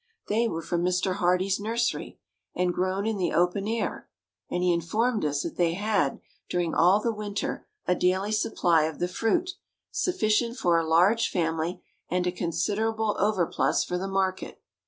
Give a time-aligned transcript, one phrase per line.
[0.29, 1.17] They were from Mr.
[1.17, 2.17] Hardee's nursery,
[2.55, 4.09] and grown in the open air;
[4.49, 8.97] and he informed us that they had, during all the winter, a daily supply of
[8.97, 9.51] the fruit,
[9.91, 14.59] sufficient for a large family, and a considerable overplus for the market.